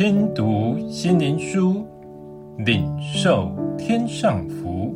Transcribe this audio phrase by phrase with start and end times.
[0.00, 1.86] 听读心灵书，
[2.64, 4.94] 领受天上福。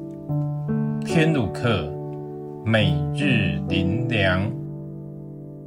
[1.05, 1.93] 天路客，
[2.65, 4.51] 每日灵粮。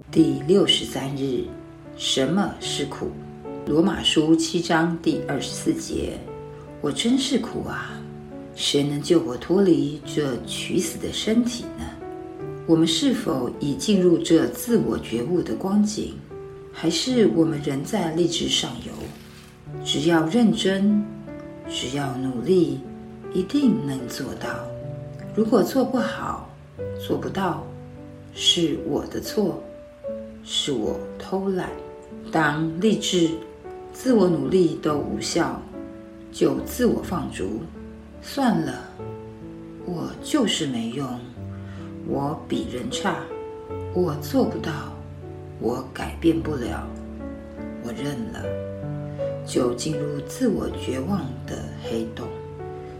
[0.09, 1.43] 第六十三日，
[1.95, 3.11] 什么是苦？
[3.67, 6.13] 罗马书七章第二十四节：
[6.81, 8.01] 我真是苦啊！
[8.55, 11.85] 谁能救我脱离这取死的身体呢？
[12.65, 16.15] 我们是否已进入这自我觉悟的光景？
[16.73, 18.91] 还是我们仍在立志上游？
[19.89, 21.01] 只要认真，
[21.69, 22.81] 只要努力，
[23.33, 24.49] 一定能做到。
[25.33, 26.49] 如果做不好，
[26.99, 27.65] 做不到，
[28.33, 29.63] 是我的错，
[30.43, 31.69] 是我偷懒。
[32.33, 33.29] 当励志、
[33.93, 35.57] 自我努力都无效，
[36.33, 37.61] 就自我放逐，
[38.21, 38.73] 算了，
[39.85, 41.07] 我就是没用，
[42.05, 43.19] 我比人差，
[43.93, 44.73] 我做不到。
[45.61, 46.85] 我改变不了，
[47.85, 48.43] 我认了，
[49.47, 52.27] 就进入自我绝望的黑洞。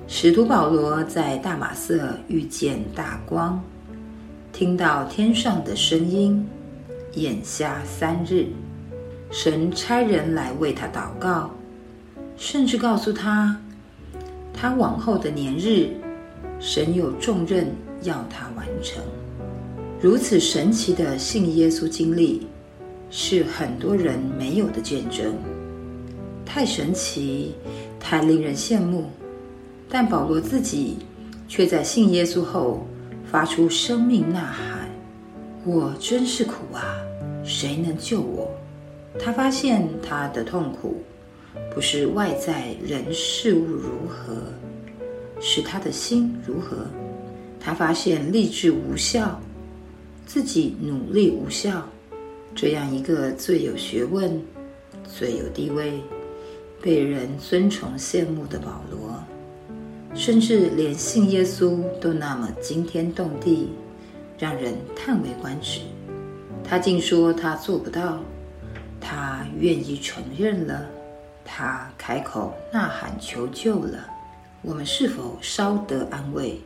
[0.08, 3.62] 使徒保罗在大马色遇见大光，
[4.54, 6.48] 听到天上的声音，
[7.16, 8.48] 眼瞎三日，
[9.30, 11.52] 神差人来为他祷告，
[12.38, 13.59] 甚至告诉他，
[14.54, 15.89] 他往后的年日，
[16.58, 17.67] 神有重任
[18.04, 19.04] 要他完成。
[20.00, 22.48] 如此神奇的信耶稣经历，
[23.09, 25.34] 是很多人没有的见证，
[26.48, 27.53] 太神奇，
[28.00, 29.09] 太令人羡慕。
[29.90, 30.98] 但保罗自己
[31.48, 32.88] 却在信耶稣后
[33.30, 34.89] 发出生命呐喊
[35.66, 36.98] ：“我真是苦啊！
[37.44, 38.50] 谁能救我？”
[39.20, 41.04] 他发现他的痛苦
[41.73, 44.36] 不是外在人事物如何，
[45.39, 46.78] 是他的心如何。
[47.59, 49.39] 他发现立志无效。
[50.26, 51.88] 自己努力无效，
[52.54, 54.42] 这样一个最有学问、
[55.09, 56.02] 最有地位、
[56.87, 59.21] 被人尊崇羡慕的保罗，
[60.15, 63.73] 甚至连信耶稣都那么惊天动地，
[64.39, 65.81] 让人叹为观止。
[66.64, 68.20] 他竟说他做不到，
[69.02, 70.86] 他愿意承认了，
[71.43, 74.08] 他开口呐喊求救了。
[74.61, 76.58] 我们是否稍得安慰，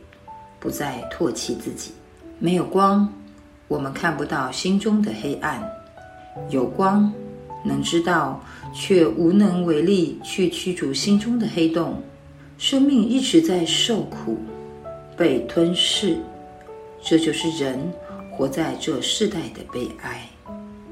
[0.60, 1.94] 不再唾弃自己？
[2.38, 3.12] 没有光。
[3.66, 5.68] 我们看不到心中的黑暗，
[6.48, 7.12] 有光
[7.64, 8.42] 能知道，
[8.74, 12.02] 却无能为力去驱逐心中的黑洞。
[12.58, 14.38] 生命一直在受苦，
[15.16, 16.16] 被吞噬，
[17.02, 17.78] 这就是人
[18.30, 20.28] 活在这世代的悲哀。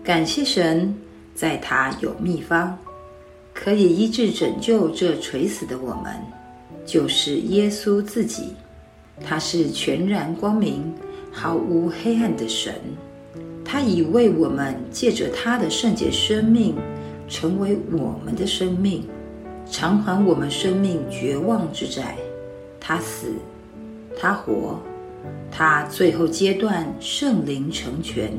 [0.03, 0.94] 感谢神，
[1.34, 2.76] 在他有秘方，
[3.53, 6.14] 可以医治拯救这垂死的我们，
[6.84, 8.54] 就是耶稣自己，
[9.25, 10.92] 他是全然光明。
[11.32, 12.75] 毫无黑暗的神，
[13.72, 16.75] 他已为我们借着他的圣洁生命，
[17.28, 19.06] 成为我们的生命，
[19.70, 22.16] 偿还我们生命绝望之债。
[22.80, 23.32] 他死，
[24.19, 24.80] 他活，
[25.53, 28.32] 他最后阶段圣灵成全，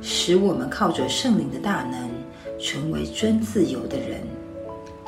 [0.00, 2.08] 使我们靠着圣灵的大能，
[2.56, 4.20] 成为真自由的人。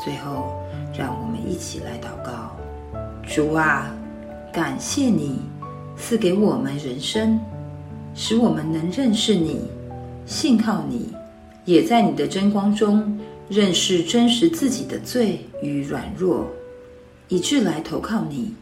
[0.05, 0.53] 最后，
[0.99, 2.57] 让我们一起来祷告：
[3.23, 3.95] 主啊，
[4.53, 5.43] 感谢你。
[5.97, 7.39] 赐给我们人生，
[8.15, 9.63] 使我们能认识你、
[10.25, 11.13] 信靠你，
[11.65, 16.47] 也在你的真光中认识真实自己的罪与软弱，
[17.29, 18.55] 以致来投靠你，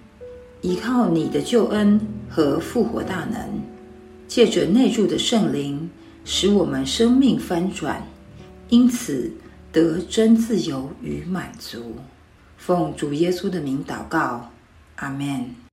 [0.63, 3.61] 依靠你的救恩和复活大能，
[4.27, 5.91] 借着内住的圣灵，
[6.25, 8.03] 使我们生命翻转，
[8.71, 9.31] 因此
[9.71, 11.97] 得真自由与满足。
[12.57, 14.51] 奉主耶稣的名祷告，
[14.97, 15.72] 阿门。